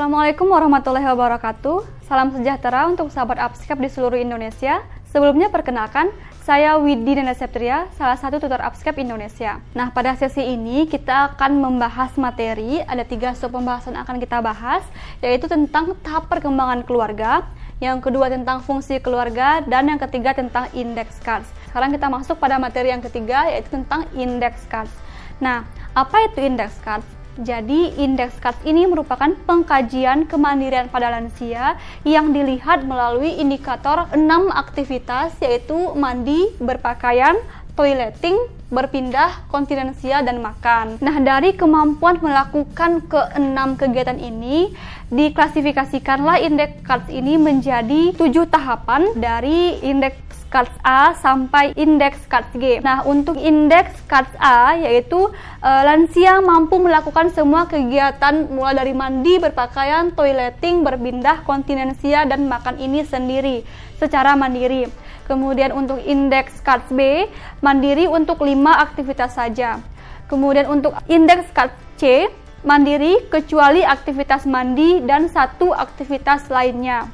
Assalamualaikum 0.00 0.48
warahmatullahi 0.48 1.04
wabarakatuh. 1.12 2.08
Salam 2.08 2.32
sejahtera 2.32 2.88
untuk 2.88 3.12
sahabat 3.12 3.36
Upscape 3.36 3.84
di 3.84 3.92
seluruh 3.92 4.16
Indonesia. 4.16 4.80
Sebelumnya 5.12 5.52
perkenalkan, 5.52 6.08
saya 6.40 6.80
Widi 6.80 7.20
Nanda 7.20 7.36
Septria, 7.36 7.84
salah 8.00 8.16
satu 8.16 8.40
tutor 8.40 8.64
Upscape 8.64 8.96
Indonesia. 8.96 9.60
Nah, 9.76 9.92
pada 9.92 10.16
sesi 10.16 10.40
ini 10.40 10.88
kita 10.88 11.36
akan 11.36 11.60
membahas 11.60 12.16
materi, 12.16 12.80
ada 12.80 13.04
tiga 13.04 13.36
sub 13.36 13.52
pembahasan 13.52 13.92
akan 14.00 14.16
kita 14.24 14.40
bahas, 14.40 14.80
yaitu 15.20 15.52
tentang 15.52 15.92
tahap 16.00 16.32
perkembangan 16.32 16.80
keluarga, 16.88 17.44
yang 17.84 18.00
kedua 18.00 18.32
tentang 18.32 18.64
fungsi 18.64 19.04
keluarga, 19.04 19.60
dan 19.68 19.84
yang 19.84 20.00
ketiga 20.00 20.32
tentang 20.32 20.72
index 20.72 21.20
cards. 21.20 21.52
Sekarang 21.68 21.92
kita 21.92 22.08
masuk 22.08 22.40
pada 22.40 22.56
materi 22.56 22.88
yang 22.88 23.04
ketiga, 23.04 23.52
yaitu 23.52 23.68
tentang 23.68 24.08
index 24.16 24.64
cards. 24.64 24.96
Nah, 25.44 25.68
apa 25.92 26.24
itu 26.24 26.40
index 26.40 26.80
cards? 26.80 27.19
Jadi, 27.38 27.94
indeks 28.00 28.42
cards 28.42 28.58
ini 28.66 28.90
merupakan 28.90 29.30
pengkajian 29.46 30.26
kemandirian 30.26 30.90
pada 30.90 31.14
lansia 31.14 31.78
yang 32.02 32.34
dilihat 32.34 32.82
melalui 32.82 33.38
indikator 33.38 34.10
6 34.10 34.50
aktivitas 34.50 35.38
yaitu 35.38 35.94
mandi, 35.94 36.50
berpakaian, 36.58 37.38
toileting, 37.78 38.36
berpindah, 38.70 39.50
kontinensia, 39.50 40.22
dan 40.22 40.38
makan. 40.44 41.00
Nah, 41.02 41.16
dari 41.18 41.56
kemampuan 41.56 42.22
melakukan 42.22 43.02
keenam 43.08 43.74
kegiatan 43.74 44.20
ini, 44.20 44.70
diklasifikasikanlah 45.10 46.38
indeks 46.44 46.86
cards 46.86 47.10
ini 47.10 47.34
menjadi 47.34 48.14
tujuh 48.14 48.46
tahapan 48.46 49.10
dari 49.18 49.82
indeks 49.82 50.29
cards 50.50 50.74
A 50.82 51.14
sampai 51.14 51.72
indeks 51.78 52.26
cards 52.26 52.50
G. 52.58 52.82
Nah, 52.82 53.06
untuk 53.06 53.38
indeks 53.38 53.94
cards 54.10 54.34
A 54.42 54.74
yaitu 54.74 55.30
e, 55.62 55.70
lansia 55.86 56.42
mampu 56.42 56.82
melakukan 56.82 57.30
semua 57.30 57.70
kegiatan 57.70 58.50
mulai 58.50 58.74
dari 58.74 58.92
mandi, 58.92 59.38
berpakaian, 59.38 60.10
toileting, 60.12 60.82
berpindah, 60.82 61.46
kontinensia 61.46 62.26
dan 62.26 62.50
makan 62.50 62.82
ini 62.82 63.06
sendiri 63.06 63.62
secara 63.96 64.34
mandiri. 64.34 64.90
Kemudian 65.30 65.70
untuk 65.70 66.02
indeks 66.02 66.58
cards 66.66 66.90
B 66.90 67.30
mandiri 67.62 68.10
untuk 68.10 68.42
5 68.42 68.50
aktivitas 68.90 69.38
saja. 69.38 69.78
Kemudian 70.26 70.66
untuk 70.66 70.98
indeks 71.06 71.46
cards 71.54 71.78
C 71.94 72.26
mandiri 72.66 73.24
kecuali 73.32 73.80
aktivitas 73.86 74.44
mandi 74.44 75.00
dan 75.06 75.30
satu 75.30 75.72
aktivitas 75.72 76.50
lainnya. 76.52 77.08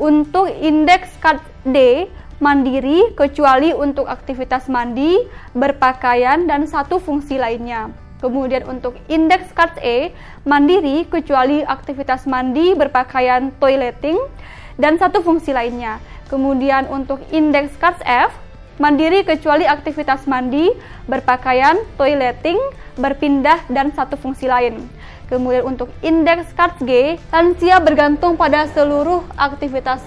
Untuk 0.00 0.48
indeks 0.48 1.14
card 1.20 1.40
D 1.62 2.08
mandiri 2.42 3.14
kecuali 3.14 3.70
untuk 3.70 4.10
aktivitas 4.10 4.66
mandi, 4.66 5.14
berpakaian, 5.54 6.50
dan 6.50 6.66
satu 6.66 6.98
fungsi 6.98 7.38
lainnya. 7.38 7.94
Kemudian 8.18 8.66
untuk 8.66 8.98
indeks 9.06 9.54
cards 9.54 9.78
E, 9.78 10.10
mandiri 10.42 11.06
kecuali 11.06 11.62
aktivitas 11.62 12.26
mandi, 12.26 12.74
berpakaian, 12.74 13.54
toileting, 13.62 14.18
dan 14.74 14.98
satu 14.98 15.22
fungsi 15.22 15.54
lainnya. 15.54 16.02
Kemudian 16.26 16.90
untuk 16.90 17.22
indeks 17.30 17.78
cards 17.78 18.02
F, 18.02 18.34
mandiri 18.82 19.22
kecuali 19.22 19.62
aktivitas 19.62 20.26
mandi, 20.26 20.70
berpakaian, 21.06 21.78
toileting, 21.94 22.58
berpindah, 22.98 23.62
dan 23.70 23.94
satu 23.94 24.18
fungsi 24.18 24.50
lain. 24.50 24.82
Kemudian 25.30 25.64
untuk 25.64 25.88
indeks 26.02 26.50
cards 26.58 26.78
G, 26.82 27.16
lansia 27.30 27.78
bergantung 27.78 28.34
pada 28.34 28.66
seluruh 28.70 29.24
aktivitas 29.34 30.02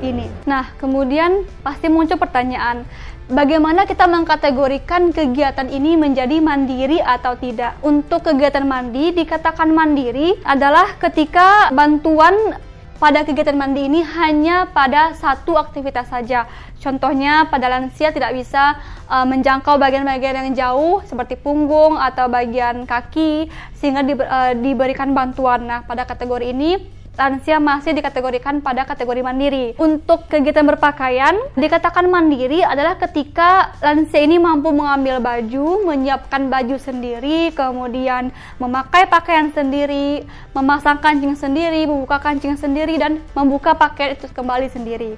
ini. 0.00 0.26
Nah, 0.48 0.72
kemudian 0.80 1.44
pasti 1.62 1.86
muncul 1.86 2.18
pertanyaan, 2.18 2.82
bagaimana 3.30 3.84
kita 3.84 4.08
mengkategorikan 4.08 5.14
kegiatan 5.14 5.68
ini 5.70 5.94
menjadi 5.94 6.40
mandiri 6.40 6.98
atau 6.98 7.36
tidak? 7.38 7.78
Untuk 7.84 8.26
kegiatan 8.26 8.64
mandi 8.66 9.14
dikatakan 9.14 9.70
mandiri 9.70 10.34
adalah 10.42 10.96
ketika 10.98 11.70
bantuan 11.70 12.56
pada 12.98 13.26
kegiatan 13.26 13.58
mandi 13.58 13.84
ini 13.84 14.00
hanya 14.00 14.70
pada 14.70 15.12
satu 15.18 15.58
aktivitas 15.58 16.08
saja. 16.08 16.46
Contohnya 16.80 17.48
pada 17.48 17.68
lansia 17.68 18.12
tidak 18.12 18.32
bisa 18.36 18.80
uh, 19.08 19.24
menjangkau 19.28 19.76
bagian-bagian 19.80 20.40
yang 20.40 20.50
jauh 20.54 21.04
seperti 21.04 21.36
punggung 21.36 21.96
atau 21.96 22.28
bagian 22.28 22.84
kaki 22.88 23.48
sehingga 23.76 24.04
di, 24.04 24.14
uh, 24.16 24.52
diberikan 24.56 25.12
bantuan. 25.12 25.68
Nah, 25.68 25.80
pada 25.84 26.08
kategori 26.08 26.48
ini 26.52 26.80
lansia 27.14 27.62
masih 27.62 27.94
dikategorikan 27.94 28.58
pada 28.58 28.82
kategori 28.82 29.22
mandiri. 29.22 29.66
Untuk 29.78 30.26
kegiatan 30.26 30.66
berpakaian, 30.66 31.34
dikatakan 31.54 32.10
mandiri 32.10 32.66
adalah 32.66 32.98
ketika 32.98 33.74
lansia 33.78 34.22
ini 34.22 34.38
mampu 34.42 34.74
mengambil 34.74 35.22
baju, 35.22 35.86
menyiapkan 35.86 36.50
baju 36.50 36.76
sendiri, 36.78 37.54
kemudian 37.54 38.34
memakai 38.58 39.06
pakaian 39.06 39.54
sendiri, 39.54 40.26
memasang 40.52 40.98
kancing 40.98 41.38
sendiri, 41.38 41.86
membuka 41.86 42.18
kancing 42.18 42.58
sendiri, 42.58 42.98
dan 42.98 43.22
membuka 43.32 43.74
pakaian 43.78 44.18
itu 44.18 44.26
kembali 44.30 44.66
sendiri. 44.70 45.14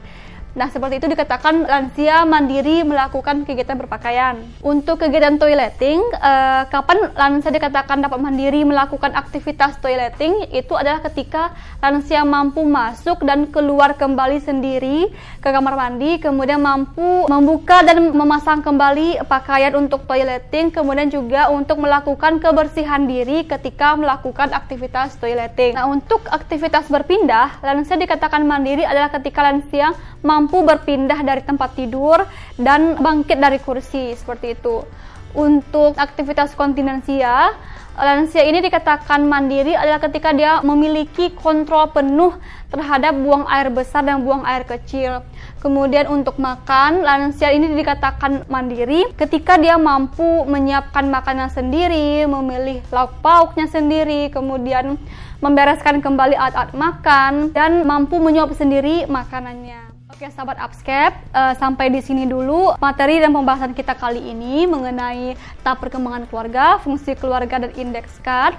Nah, 0.56 0.72
seperti 0.72 1.04
itu 1.04 1.12
dikatakan 1.12 1.68
lansia 1.68 2.24
mandiri 2.24 2.80
melakukan 2.80 3.44
kegiatan 3.44 3.76
berpakaian. 3.76 4.40
Untuk 4.64 5.04
kegiatan 5.04 5.36
toileting, 5.36 6.00
eh, 6.16 6.64
kapan 6.72 7.12
lansia 7.12 7.52
dikatakan 7.52 8.00
dapat 8.00 8.16
mandiri 8.16 8.64
melakukan 8.64 9.12
aktivitas 9.12 9.76
toileting? 9.84 10.48
Itu 10.48 10.72
adalah 10.72 11.04
ketika 11.04 11.52
lansia 11.84 12.24
mampu 12.24 12.64
masuk 12.64 13.20
dan 13.28 13.52
keluar 13.52 14.00
kembali 14.00 14.40
sendiri 14.40 15.12
ke 15.44 15.48
kamar 15.52 15.76
mandi, 15.76 16.16
kemudian 16.24 16.64
mampu 16.64 17.28
membuka 17.28 17.84
dan 17.84 18.16
memasang 18.16 18.64
kembali 18.64 19.28
pakaian 19.28 19.76
untuk 19.76 20.08
toileting, 20.08 20.72
kemudian 20.72 21.12
juga 21.12 21.52
untuk 21.52 21.84
melakukan 21.84 22.40
kebersihan 22.40 23.04
diri 23.04 23.44
ketika 23.44 23.92
melakukan 23.92 24.56
aktivitas 24.56 25.20
toileting. 25.20 25.76
Nah, 25.76 25.84
untuk 25.84 26.24
aktivitas 26.32 26.88
berpindah, 26.88 27.60
lansia 27.60 28.00
dikatakan 28.00 28.40
mandiri 28.40 28.88
adalah 28.88 29.12
ketika 29.12 29.44
lansia 29.44 29.92
mampu 30.24 30.45
mampu 30.46 30.62
berpindah 30.62 31.26
dari 31.26 31.42
tempat 31.42 31.74
tidur 31.74 32.22
dan 32.54 32.94
bangkit 33.02 33.42
dari 33.42 33.58
kursi 33.58 34.14
seperti 34.14 34.54
itu. 34.54 34.86
Untuk 35.34 35.98
aktivitas 35.98 36.54
kontinensia, 36.54 37.50
lansia 37.98 38.46
ini 38.46 38.62
dikatakan 38.62 39.26
mandiri 39.26 39.74
adalah 39.74 39.98
ketika 39.98 40.30
dia 40.30 40.62
memiliki 40.62 41.34
kontrol 41.34 41.90
penuh 41.90 42.30
terhadap 42.70 43.18
buang 43.18 43.42
air 43.50 43.74
besar 43.74 44.06
dan 44.06 44.22
buang 44.22 44.46
air 44.46 44.62
kecil. 44.62 45.26
Kemudian 45.58 46.06
untuk 46.06 46.38
makan, 46.38 47.02
lansia 47.02 47.50
ini 47.50 47.74
dikatakan 47.74 48.46
mandiri 48.46 49.02
ketika 49.18 49.58
dia 49.58 49.74
mampu 49.74 50.46
menyiapkan 50.46 51.10
makanan 51.10 51.50
sendiri, 51.50 52.22
memilih 52.22 52.86
lauk 52.94 53.18
pauknya 53.18 53.66
sendiri, 53.66 54.30
kemudian 54.30 54.94
membereskan 55.42 55.98
kembali 56.00 56.38
alat-alat 56.38 56.72
makan 56.72 57.32
dan 57.50 57.82
mampu 57.82 58.22
menyuap 58.22 58.54
sendiri 58.54 59.10
makanannya. 59.10 59.85
Oke 60.16 60.32
sahabat 60.32 60.56
Upscape, 60.64 61.12
uh, 61.36 61.52
sampai 61.60 61.92
di 61.92 62.00
sini 62.00 62.24
dulu 62.24 62.72
materi 62.80 63.20
dan 63.20 63.36
pembahasan 63.36 63.76
kita 63.76 63.92
kali 63.92 64.32
ini 64.32 64.64
mengenai 64.64 65.36
tahap 65.60 65.84
perkembangan 65.84 66.24
keluarga, 66.32 66.80
fungsi 66.80 67.12
keluarga 67.20 67.60
dan 67.60 67.68
indeks 67.76 68.16
card. 68.24 68.56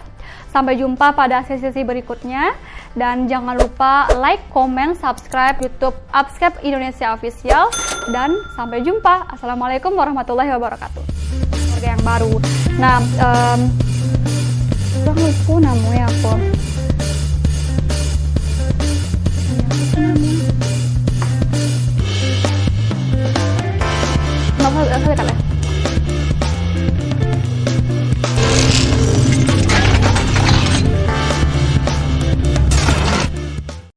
Sampai 0.53 0.77
jumpa 0.77 1.17
pada 1.17 1.41
sesi-sesi 1.49 1.81
berikutnya 1.81 2.53
dan 2.93 3.25
jangan 3.25 3.57
lupa 3.57 4.05
like, 4.21 4.45
comment, 4.53 4.93
subscribe 5.01 5.57
YouTube 5.57 5.97
Upscape 6.13 6.61
Indonesia 6.61 7.09
Official 7.09 7.73
dan 8.13 8.37
sampai 8.53 8.85
jumpa. 8.85 9.25
Assalamualaikum 9.33 9.97
warahmatullahi 9.97 10.53
wabarakatuh. 10.53 11.01
Keluarga 11.57 11.89
yang 11.89 12.03
baru. 12.05 12.33
Nah, 12.77 13.01
um, 13.01 13.59
lupa 15.09 15.57
namanya 15.57 16.05
apa? 16.05 16.56